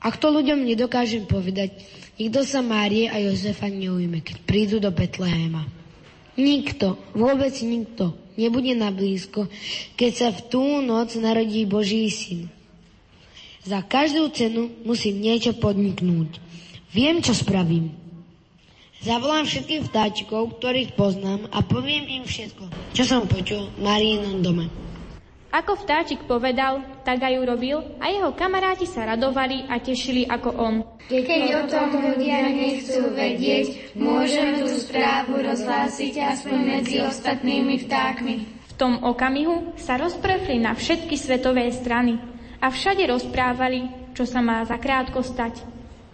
[0.00, 1.76] Ak to ľuďom nedokážem povedať,
[2.16, 5.68] nikto sa Márie a Jozefa neujme, keď prídu do Betlehema.
[6.40, 9.48] Nikto, vôbec nikto, nebude na blízko,
[9.94, 12.50] keď sa v tú noc narodí Boží syn.
[13.64, 16.40] Za každú cenu musím niečo podniknúť.
[16.90, 17.92] Viem, čo spravím.
[19.00, 24.89] Zavolám všetkých vtáčikov, ktorých poznám a poviem im všetko, čo som počul Marínom dome.
[25.50, 30.74] Ako vtáčik povedal, tak aj urobil a jeho kamaráti sa radovali a tešili ako on.
[31.10, 38.34] Keď o tom ľudia nechcú vedieť, môžeme tú správu rozhlásiť aspoň medzi ostatnými vtákmi.
[38.46, 42.22] V tom okamihu sa rozprechli na všetky svetové strany
[42.62, 45.66] a všade rozprávali, čo sa má zakrátko stať.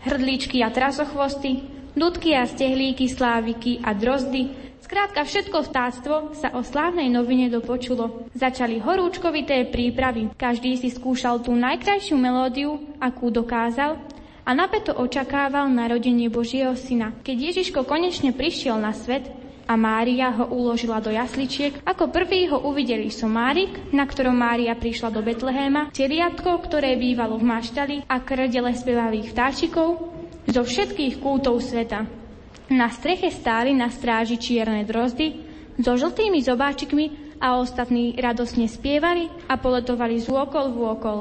[0.09, 1.61] Hrdličky a trasochvosty,
[1.92, 8.31] dudky a stehlíky, sláviky a drozdy Skrátka všetko vtáctvo sa o slávnej novine dopočulo.
[8.38, 10.31] Začali horúčkovité prípravy.
[10.38, 13.99] Každý si skúšal tú najkrajšiu melódiu, akú dokázal
[14.46, 17.11] a napeto očakával narodenie Božieho syna.
[17.27, 19.27] Keď Ježiško konečne prišiel na svet,
[19.66, 21.83] a Mária ho uložila do jasličiek.
[21.83, 27.51] Ako prvý ho uvideli somárik, na ktorom Mária prišla do Betlehéma, teliatko, ktoré bývalo v
[27.51, 30.14] maštali a krdele spevavých vtáčikov
[30.46, 32.26] zo všetkých kútov sveta.
[32.67, 35.39] Na streche stáli na stráži čierne drozdy
[35.79, 41.19] so žltými zobáčikmi a ostatní radosne spievali a poletovali z úokol v úokol.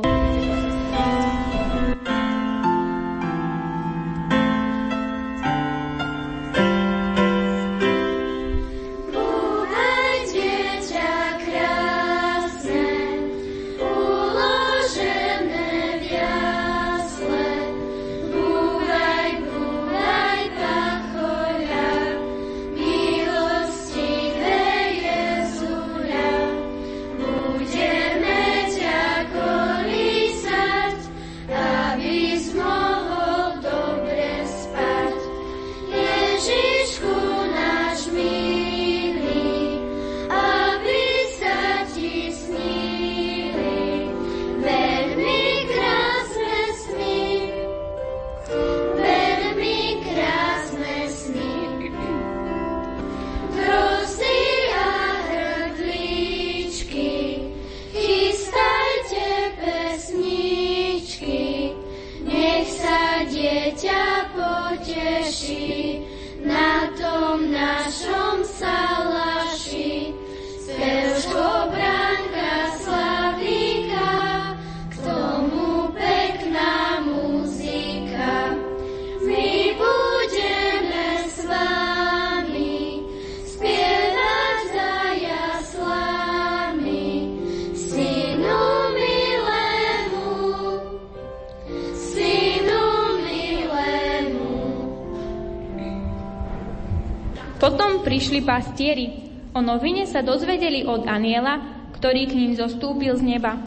[98.36, 99.08] Prišli pastieri.
[99.56, 103.64] O novine sa dozvedeli od aniela, ktorý k ním zostúpil z neba.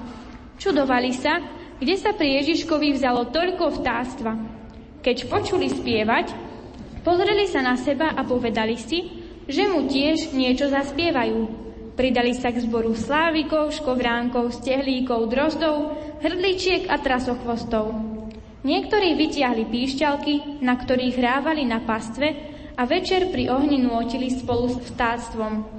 [0.61, 1.41] Čudovali sa,
[1.81, 4.37] kde sa pri Ježiškovi vzalo toľko vtáctva.
[5.01, 6.37] Keď počuli spievať,
[7.01, 9.09] pozreli sa na seba a povedali si,
[9.49, 11.49] že mu tiež niečo zaspievajú.
[11.97, 17.97] Pridali sa k zboru slávikov, škovránkov, stehlíkov, drozdov, hrdličiek a trasochvostov.
[18.69, 24.79] Niektorí vytiahli píšťalky, na ktorých hrávali na pastve a večer pri ohni nôtili spolu s
[24.95, 25.78] vtáctvom.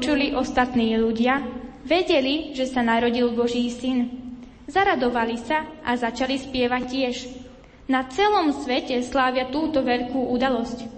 [0.00, 1.44] Počuli ostatní ľudia,
[1.84, 4.08] vedeli, že sa narodil Boží syn.
[4.64, 7.16] Zaradovali sa a začali spievať tiež.
[7.84, 10.88] Na celom svete slávia túto veľkú udalosť.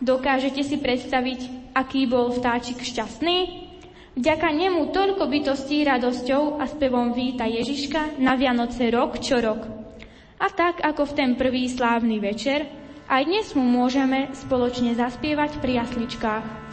[0.00, 3.68] Dokážete si predstaviť, aký bol vtáčik šťastný?
[4.16, 9.68] Vďaka nemu toľko bytostí radosťou a spevom víta Ježiška na Vianoce rok čo rok.
[10.40, 12.64] A tak ako v ten prvý slávny večer,
[13.04, 16.69] aj dnes mu môžeme spoločne zaspievať pri jasličkách.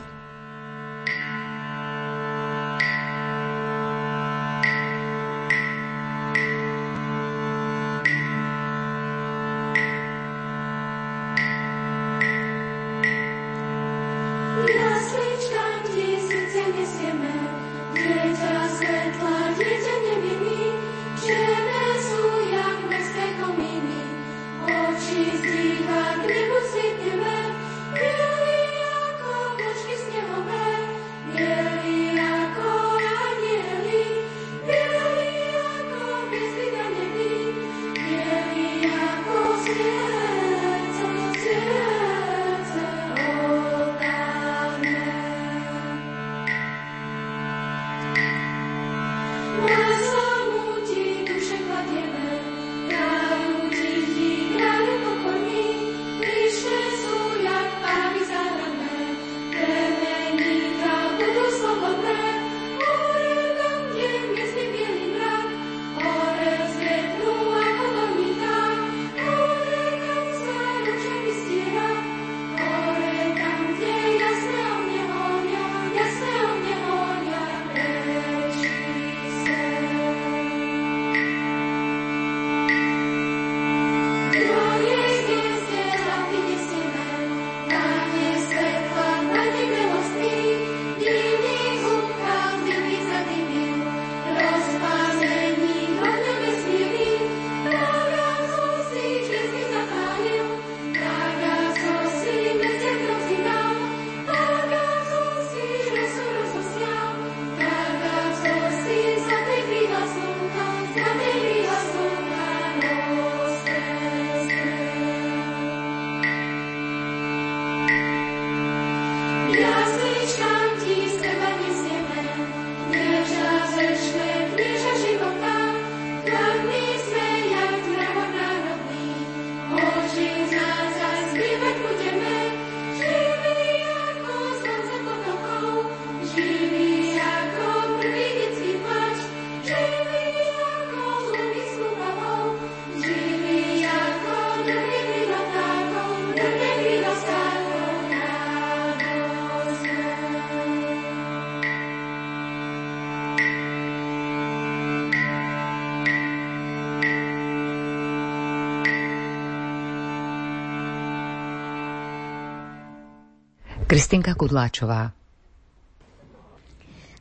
[163.98, 165.10] Kristinka Kudláčová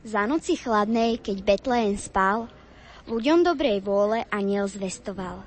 [0.05, 2.45] Za noci chladnej, keď Betlehem spal,
[3.09, 5.41] ľuďom dobrej vôle aniel zvestoval.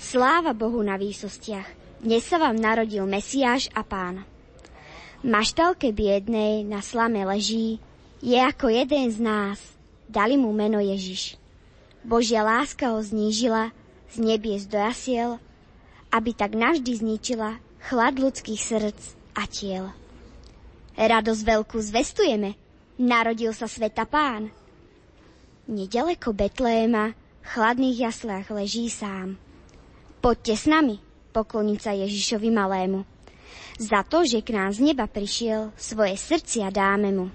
[0.00, 4.24] Sláva Bohu na výsostiach, dnes sa vám narodil Mesiáš a Pán.
[5.20, 7.76] Maštalke biednej na slame leží,
[8.24, 9.60] je ako jeden z nás,
[10.08, 11.36] dali mu meno Ježiš.
[12.00, 13.76] Božia láska ho znížila,
[14.08, 15.36] z nebies do jasiel,
[16.08, 17.60] aby tak navždy zničila
[17.92, 19.04] chlad ľudských srdc
[19.36, 19.92] a tiel.
[20.96, 22.56] Radosť veľkú zvestujeme.
[22.96, 24.48] Narodil sa sveta pán.
[25.68, 29.36] Nedaleko Betléma v chladných jaslách leží sám.
[30.24, 30.96] Poďte s nami,
[31.36, 33.04] pokloniť sa Ježišovi malému.
[33.76, 37.26] Za to, že k nám z neba prišiel, svoje srdcia dáme mu.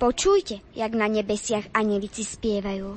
[0.00, 2.96] Počujte, jak na nebesiach anelici spievajú.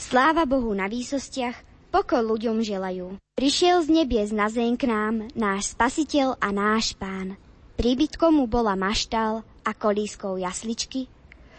[0.00, 1.54] Sláva Bohu na výsostiach,
[1.92, 3.20] pokoj ľuďom želajú.
[3.36, 7.36] Prišiel z nebies na zem k nám náš spasiteľ a náš pán.
[7.76, 11.12] Príbytkom mu bola maštal a kolískou jasličky.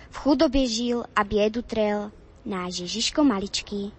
[0.09, 2.09] V chudobe žil a biedu trel
[2.41, 3.93] náš Ježiško maličký.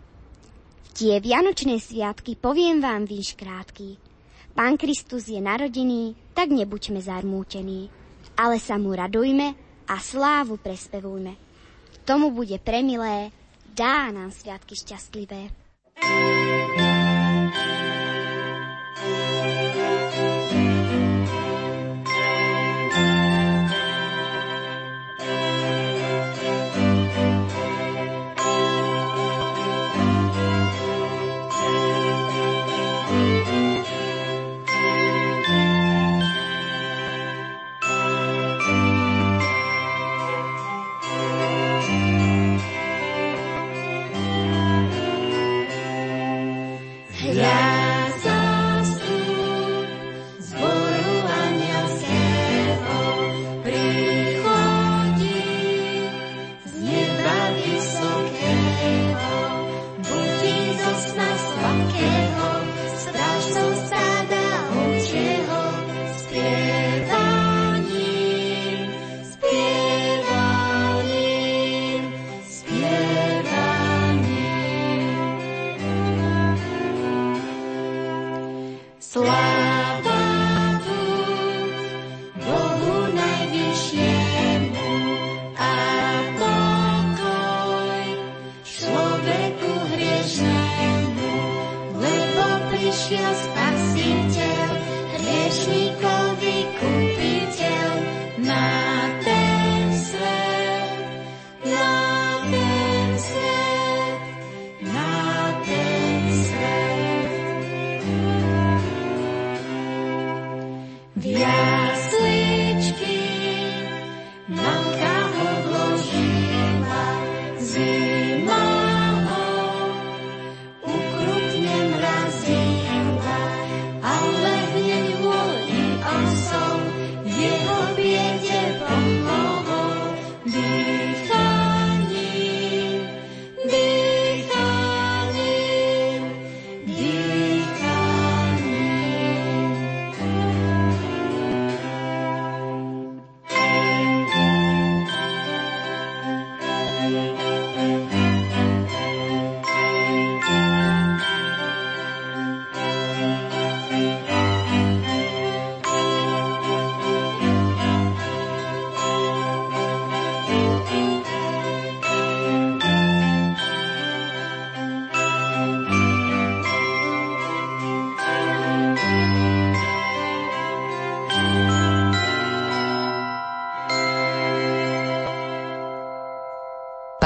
[0.83, 4.03] V tie vianočné sviatky poviem vám výš krátky.
[4.51, 7.87] Pán Kristus je narodený, tak nebuďme zarmútení,
[8.35, 9.55] ale sa mu radujme
[9.87, 11.39] a slávu prespevujme.
[12.03, 13.31] Tomu bude premilé,
[13.79, 15.55] dá nám sviatky šťastlivé.
[15.99, 16.88] thank you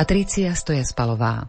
[0.03, 1.46] Patrícia Stoja-Spalová.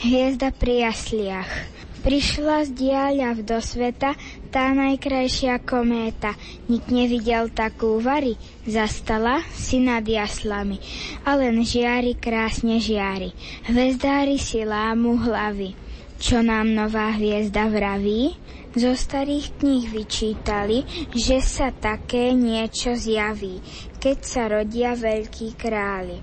[0.00, 1.52] Hviezda pri jasliach.
[2.00, 4.16] Prišla z diaľa do sveta
[4.48, 6.32] tá najkrajšia kométa.
[6.72, 8.40] Nik nevidel takú vary.
[8.64, 10.80] Zastala si nad jaslami.
[11.28, 13.36] A len žiari krásne žiari.
[13.68, 15.76] Hvezdári si lámu hlavy.
[16.24, 18.32] Čo nám nová hviezda vraví?
[18.72, 23.60] Zo starých kníh vyčítali, že sa také niečo zjaví,
[24.02, 26.18] keď sa rodia veľkí králi.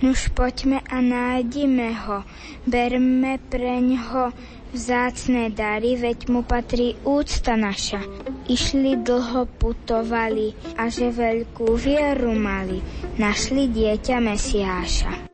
[0.00, 2.24] Nuž poďme a nájdime ho,
[2.64, 4.32] berme preňho
[4.72, 8.00] vzácne dary, veď mu patrí úcta naša.
[8.48, 12.80] Išli dlho putovali a že veľkú vieru mali,
[13.20, 15.27] našli dieťa Mesiáša.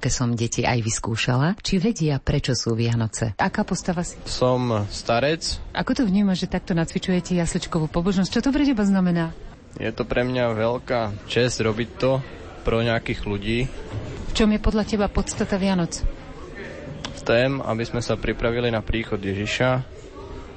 [0.00, 3.36] Nahrávke som deti aj vyskúšala, či vedia, prečo sú Vianoce.
[3.36, 4.16] Aká postava si?
[4.24, 5.60] Som starec.
[5.76, 8.32] Ako to vnímaš, že takto nacvičujete jasličkovú pobožnosť?
[8.32, 9.36] Čo to pre teba znamená?
[9.76, 12.24] Je to pre mňa veľká čest robiť to
[12.64, 13.68] pro nejakých ľudí.
[13.68, 16.00] V čom je podľa teba podstata Vianoc?
[16.00, 19.84] V tém, aby sme sa pripravili na príchod Ježiša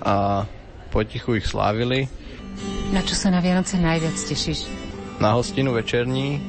[0.07, 0.47] a
[0.87, 2.07] potichu ich slávili.
[2.95, 4.71] Na čo sa na Vianoce najviac tešíš?
[5.19, 6.39] Na hostinu večerní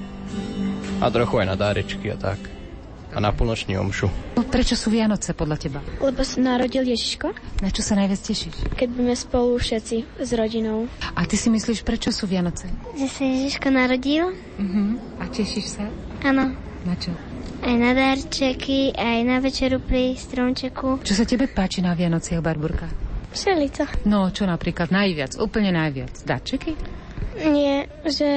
[1.03, 2.54] a trochu aj na dárečky a tak.
[3.15, 4.11] A na polnoční omšu.
[4.51, 5.81] Prečo sú Vianoce podľa teba?
[6.03, 7.31] Lebo sa narodil Ježiško.
[7.63, 8.75] Na čo sa najviac tešíš?
[8.75, 10.91] Keď budeme spolu všetci s rodinou.
[11.15, 12.67] A ty si myslíš, prečo sú Vianoce?
[12.99, 14.35] Že sa Ježiško narodil?
[14.35, 14.99] Uh-huh.
[15.23, 15.87] A tešíš sa?
[16.27, 16.55] Áno.
[16.87, 17.15] Na čo?
[17.65, 21.01] Aj na darčeky, aj na večeru pri stromčeku.
[21.07, 22.91] Čo sa tebe páči na Vianociach, Barburka?
[23.35, 23.89] Všelico.
[24.07, 26.23] No, čo napríklad najviac, úplne najviac?
[26.23, 26.77] Darčeky?
[27.35, 28.31] Nie, že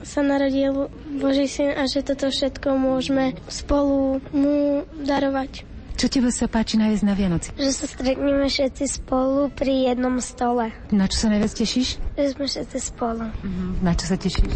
[0.00, 0.88] sa narodil
[1.20, 5.68] Boží syn a že toto všetko môžeme spolu mu darovať.
[6.00, 7.52] Čo tebe sa páči najviac na Vianoci?
[7.60, 10.72] Že sa stretneme všetci spolu pri jednom stole.
[10.88, 12.00] Na čo sa najviac tešíš?
[12.16, 13.28] Že sme všetci spolu.
[13.28, 13.76] Uh-huh.
[13.84, 14.48] Na čo sa tešíš?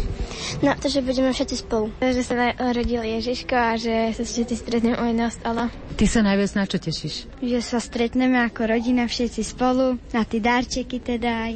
[0.65, 1.93] Na to, že budeme všetci spolu.
[2.01, 5.69] Že sa narodil Ježiško a že sa všetci stretneme o jedného stola.
[5.93, 7.29] Ty sa najviac na čo tešíš?
[7.45, 11.53] Že sa stretneme ako rodina všetci spolu, na tie darčeky teda aj.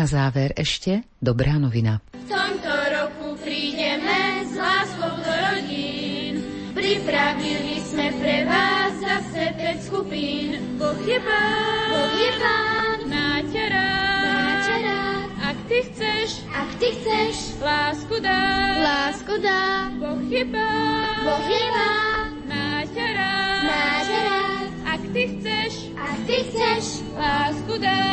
[0.00, 2.00] Na záver ešte dobrá novina.
[2.16, 6.40] V tomto roku prídeme s láskou do rodín.
[6.72, 10.56] Pripravili sme pre vás zase 5 skupín.
[10.80, 15.28] Boh je pán, Boh je pán, máte rád, máte rád.
[15.52, 18.44] Ak ty chceš, ak ty chceš, lásku dá,
[18.80, 19.92] lásku dá.
[20.00, 24.68] Boh je pán, Boh je pán, máte rád, máte rád.
[24.96, 26.84] Ak ty chceš, ak ty chceš,
[27.20, 28.09] lásku dá.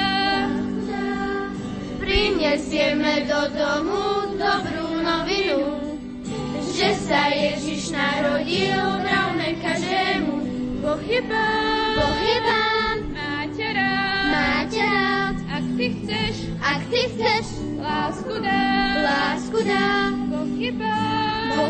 [2.58, 5.93] Prinesieme do domu dobrú novinu,
[6.74, 10.41] že sa Ježiš narodil, vravme každému.
[11.05, 15.36] Je pán, máte rád, máte rád.
[15.53, 17.45] Ak ty chceš, ak ty chceš,
[17.78, 18.66] lásku dá,
[19.05, 20.10] lásku dá.
[20.34, 20.49] Boh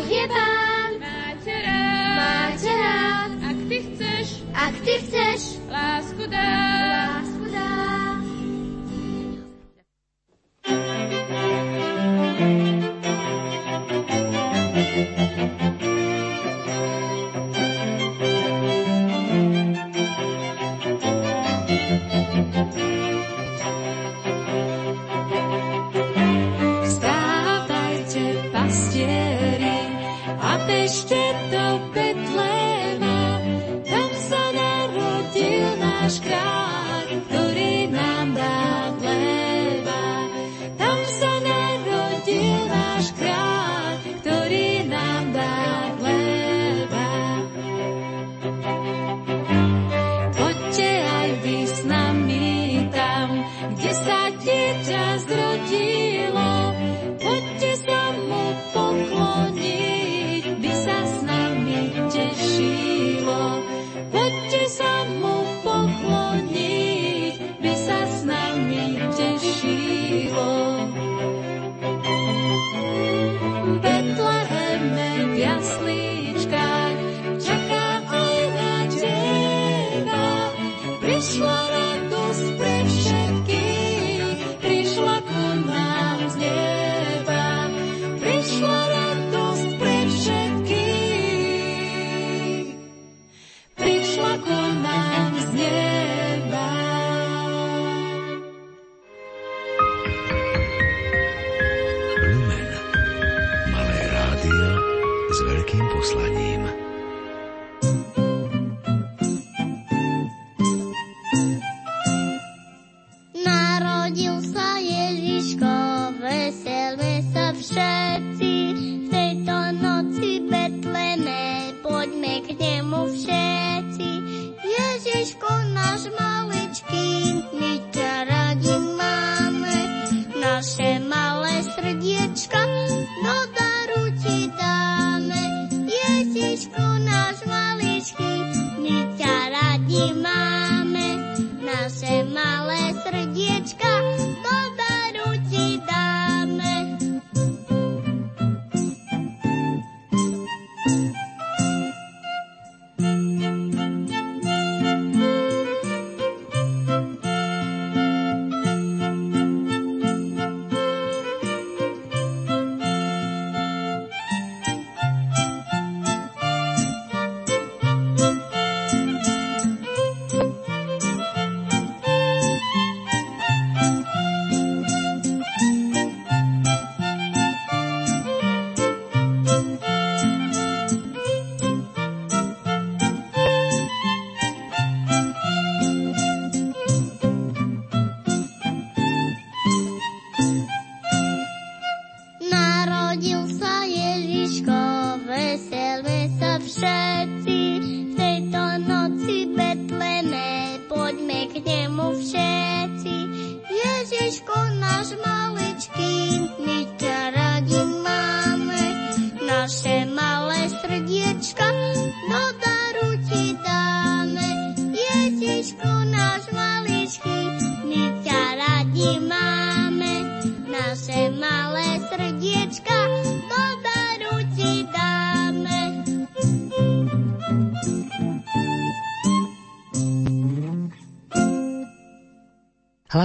[0.08, 3.30] je pán, máte rád, máte rád.
[3.44, 4.26] Ak ty chceš,
[4.56, 7.17] ak ty chceš, lásku dá,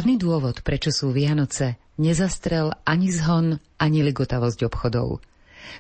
[0.04, 5.24] Hlavný dôvod, prečo sú Vianoce, nezastrel ani zhon, ani ligotavosť obchodov.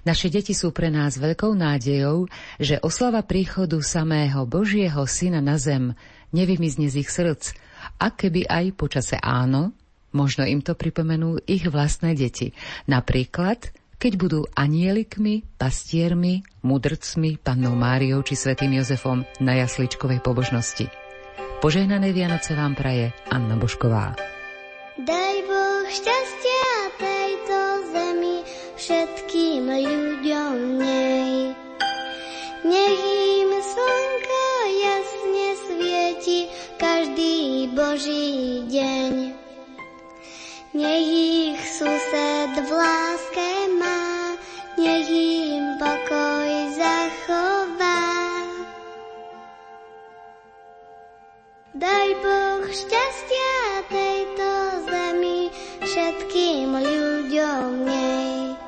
[0.07, 5.91] Naše deti sú pre nás veľkou nádejou, že oslava príchodu samého Božieho Syna na zem
[6.31, 7.51] nevymizne z ich srdc
[7.99, 9.75] a keby aj počase áno,
[10.15, 12.55] možno im to pripomenú ich vlastné deti.
[12.87, 21.02] Napríklad, keď budú anielikmi, pastiermi, mudrcmi, pannou Máriou či svätým Jozefom na jasličkovej pobožnosti.
[21.63, 24.19] Požehnané Vianoce vám praje Anna Bošková.
[24.99, 27.59] Daj Boh šťastia tejto
[27.95, 28.43] zemi
[28.75, 31.55] všetkým ľuďom nej.
[32.67, 32.99] Nech
[33.39, 34.43] im slnko
[34.75, 36.39] jasne svieti
[36.75, 39.31] každý Boží deň.
[40.75, 44.35] Nech ich sused v láske má,
[44.75, 46.42] nech im pokoj
[51.83, 54.51] Daj Boh šťastia tejto
[54.87, 55.51] zemi
[55.83, 58.62] všetkým ľuďom nej.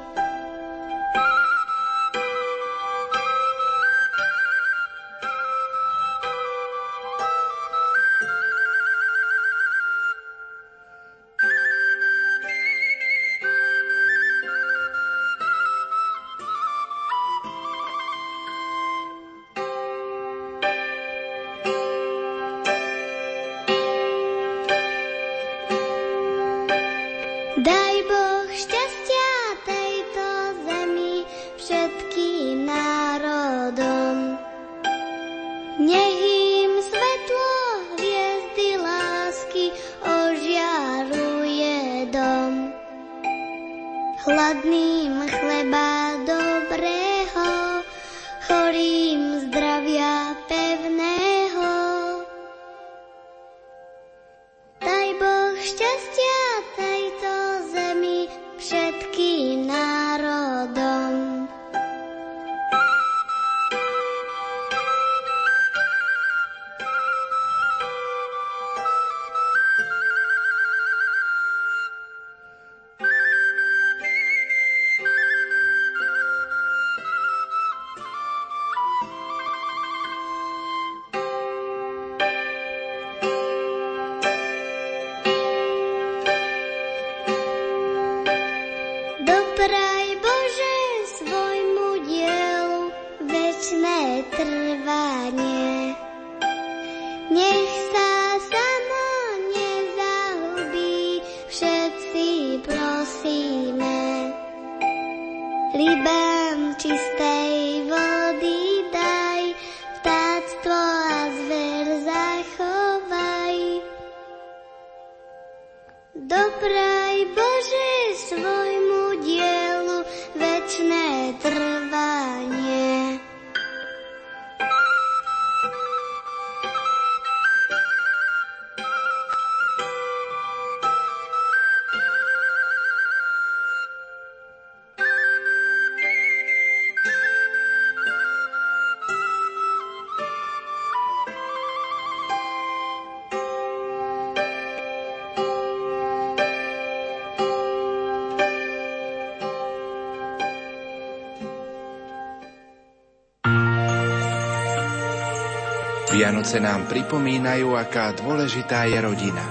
[156.25, 159.45] Vianoce nám pripomínajú, aká dôležitá je rodina.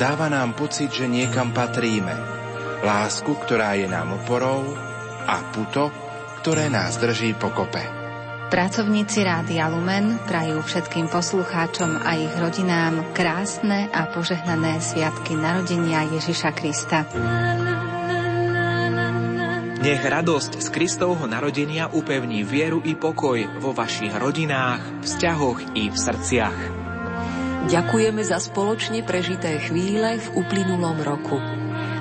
[0.00, 2.16] Dáva nám pocit, že niekam patríme.
[2.80, 4.72] Lásku, ktorá je nám oporou
[5.28, 5.92] a puto,
[6.40, 7.84] ktoré nás drží pokope.
[8.48, 16.56] Pracovníci Rádia Lumen prajú všetkým poslucháčom a ich rodinám krásne a požehnané sviatky narodenia Ježiša
[16.56, 17.04] Krista.
[19.88, 25.96] Nech radosť z Kristovho narodenia upevní vieru i pokoj vo vašich rodinách, vzťahoch i v
[25.96, 26.58] srdciach.
[27.72, 31.40] Ďakujeme za spoločne prežité chvíle v uplynulom roku.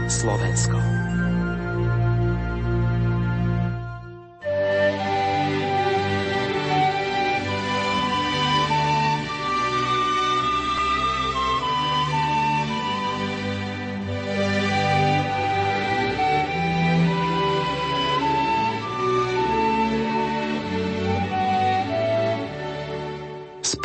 [0.06, 0.95] Slovensko.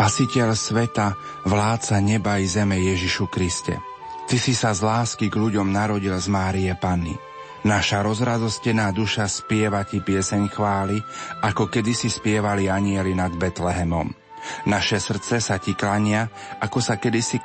[0.00, 1.12] Spasiteľ sveta,
[1.44, 3.84] vládca neba i zeme Ježišu Kriste.
[4.24, 7.12] Ty si sa z lásky k ľuďom narodil z Márie Panny.
[7.68, 10.96] Naša rozradostená duša spieva ti pieseň chvály,
[11.44, 14.08] ako kedysi spievali anieli nad Betlehemom.
[14.72, 16.32] Naše srdce sa ti klania,
[16.64, 17.36] ako sa kedysi